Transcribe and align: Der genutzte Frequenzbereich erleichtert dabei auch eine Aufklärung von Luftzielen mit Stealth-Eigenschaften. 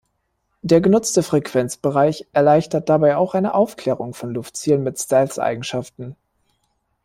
Der 0.63 0.81
genutzte 0.81 1.21
Frequenzbereich 1.21 2.25
erleichtert 2.33 2.89
dabei 2.89 3.17
auch 3.17 3.35
eine 3.35 3.53
Aufklärung 3.53 4.15
von 4.15 4.31
Luftzielen 4.33 4.81
mit 4.81 4.97
Stealth-Eigenschaften. 4.97 6.15